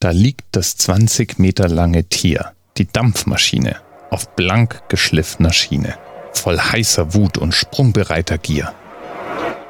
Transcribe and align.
Da 0.00 0.10
liegt 0.10 0.44
das 0.52 0.76
20 0.76 1.40
Meter 1.40 1.68
lange 1.68 2.04
Tier, 2.04 2.52
die 2.76 2.86
Dampfmaschine, 2.86 3.78
auf 4.10 4.28
blank 4.36 4.88
geschliffener 4.88 5.52
Schiene, 5.52 5.96
voll 6.32 6.56
heißer 6.56 7.14
Wut 7.14 7.36
und 7.36 7.52
sprungbereiter 7.52 8.38
Gier. 8.38 8.72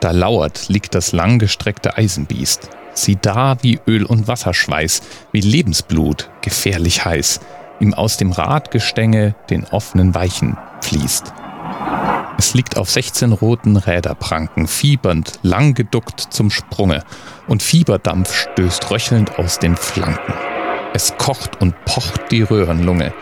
Da 0.00 0.10
lauert, 0.10 0.68
liegt 0.68 0.94
das 0.94 1.12
langgestreckte 1.12 1.96
Eisenbiest, 1.96 2.68
sie 2.92 3.16
da 3.16 3.56
wie 3.62 3.80
Öl 3.86 4.04
und 4.04 4.28
Wasserschweiß, 4.28 5.00
wie 5.32 5.40
Lebensblut, 5.40 6.28
gefährlich 6.42 7.06
heiß, 7.06 7.40
ihm 7.80 7.94
aus 7.94 8.18
dem 8.18 8.30
Radgestänge 8.30 9.34
den 9.48 9.64
offenen 9.64 10.14
Weichen 10.14 10.58
fließt. 10.82 11.32
Es 12.38 12.54
liegt 12.54 12.78
auf 12.78 12.88
16 12.88 13.32
roten 13.32 13.76
Räderpranken, 13.76 14.68
fiebernd, 14.68 15.40
lang 15.42 15.74
geduckt 15.74 16.20
zum 16.20 16.50
Sprunge, 16.50 17.02
und 17.48 17.64
Fieberdampf 17.64 18.32
stößt 18.32 18.90
röchelnd 18.92 19.38
aus 19.40 19.58
den 19.58 19.76
Flanken. 19.76 20.32
Es 20.94 21.14
kocht 21.18 21.60
und 21.60 21.74
pocht 21.84 22.30
die 22.30 22.42
Röhrenlunge, 22.42 23.12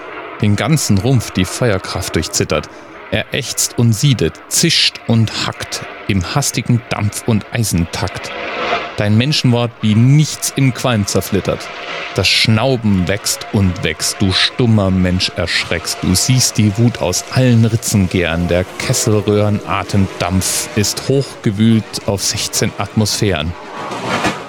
den 0.42 0.54
ganzen 0.54 0.98
Rumpf 0.98 1.30
die 1.30 1.46
Feuerkraft 1.46 2.14
durchzittert, 2.14 2.68
er 3.10 3.32
ächzt 3.32 3.78
und 3.78 3.94
siedet, 3.94 4.38
zischt 4.48 5.00
und 5.06 5.46
hackt 5.46 5.86
im 6.08 6.34
hastigen 6.34 6.82
Dampf- 6.90 7.26
und 7.26 7.46
Eisentakt. 7.54 8.30
Dein 8.96 9.16
Menschenwort 9.18 9.70
wie 9.82 9.94
nichts 9.94 10.52
im 10.56 10.72
Qualm 10.72 11.06
zerflittert. 11.06 11.68
Das 12.14 12.28
Schnauben 12.28 13.08
wächst 13.08 13.46
und 13.52 13.84
wächst, 13.84 14.16
du 14.20 14.32
stummer 14.32 14.90
Mensch 14.90 15.30
erschreckst. 15.36 15.98
Du 16.02 16.14
siehst 16.14 16.56
die 16.56 16.76
Wut 16.78 17.02
aus 17.02 17.24
allen 17.32 17.64
Ritzen 17.66 18.08
gären. 18.08 18.48
Der 18.48 18.64
Kesselröhren 18.78 19.60
Atemdampf 19.66 20.68
ist 20.76 21.08
hochgewühlt 21.08 21.84
auf 22.06 22.22
16 22.22 22.72
Atmosphären. 22.78 23.52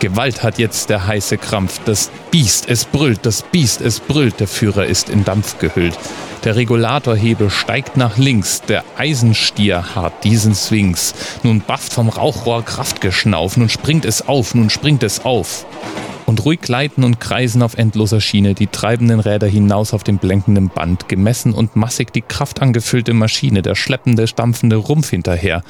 Gewalt 0.08 0.42
hat 0.42 0.58
jetzt 0.58 0.90
der 0.90 1.06
heiße 1.06 1.38
Krampf. 1.38 1.82
Das 1.84 2.12
Biest, 2.32 2.70
es 2.70 2.86
brüllt, 2.86 3.26
das 3.26 3.42
Biest, 3.42 3.82
es 3.82 4.00
brüllt. 4.00 4.40
Der 4.40 4.48
Führer 4.48 4.86
ist 4.86 5.10
in 5.10 5.26
Dampf 5.26 5.60
gehüllt. 5.60 6.00
Der 6.46 6.56
Regulatorhebel 6.56 7.50
steigt 7.50 7.98
nach 7.98 8.18
links. 8.18 8.62
Der 8.62 8.86
Eisenstier 8.98 9.96
harrt 9.96 10.24
diesen 10.24 10.56
Swings. 10.56 11.14
Nun 11.44 11.60
bafft 11.60 11.92
vom 11.92 12.08
Rauchrohr 12.08 12.64
Kraftgeschnauf. 12.64 13.58
Nun 13.58 13.68
springt 13.68 14.06
es 14.06 14.26
auf, 14.26 14.56
nun 14.56 14.70
springt 14.70 15.04
es 15.04 15.26
auf. 15.26 15.66
Und 16.26 16.46
ruhig 16.46 16.62
gleiten 16.62 17.04
und 17.04 17.20
kreisen 17.20 17.62
auf 17.62 17.78
endloser 17.78 18.22
Schiene 18.22 18.54
die 18.54 18.68
treibenden 18.68 19.20
Räder 19.20 19.48
hinaus 19.48 19.94
auf 19.94 20.06
dem 20.06 20.20
blendenden 20.20 20.70
Band, 20.70 21.10
gemessen 21.10 21.54
und 21.54 21.76
massig 21.76 22.14
die 22.14 22.22
kraftangefüllte 22.22 23.14
Maschine, 23.14 23.62
der 23.62 23.76
schleppende, 23.76 24.26
stampfende 24.26 24.78
Rumpf 24.78 25.10
hinterher. 25.10 25.64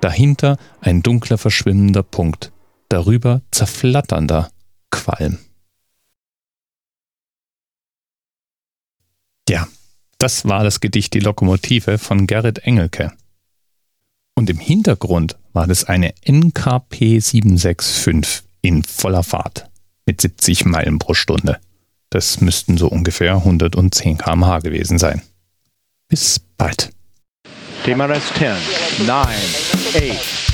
Dahinter 0.00 0.56
ein 0.80 1.02
dunkler, 1.02 1.36
verschwimmender 1.36 2.02
Punkt 2.02 2.53
darüber 2.94 3.42
zerflatternder 3.50 4.50
Qualm. 4.90 5.38
Ja, 9.48 9.66
das 10.18 10.44
war 10.44 10.62
das 10.62 10.78
Gedicht 10.78 11.12
Die 11.12 11.18
Lokomotive 11.18 11.98
von 11.98 12.28
Gerrit 12.28 12.60
Engelke. 12.60 13.12
Und 14.36 14.48
im 14.48 14.58
Hintergrund 14.58 15.36
war 15.52 15.66
das 15.66 15.84
eine 15.84 16.14
NKP 16.24 17.18
765 17.18 18.48
in 18.62 18.84
voller 18.84 19.24
Fahrt 19.24 19.68
mit 20.06 20.20
70 20.20 20.64
Meilen 20.64 21.00
pro 21.00 21.14
Stunde. 21.14 21.58
Das 22.10 22.40
müssten 22.40 22.78
so 22.78 22.86
ungefähr 22.86 23.34
110 23.34 24.18
km/h 24.18 24.60
gewesen 24.60 24.98
sein. 24.98 25.20
Bis 26.08 26.38
bald. 26.38 26.90
DMRS 27.86 28.32
10, 28.38 29.06
9, 29.06 29.26
8, 29.26 30.53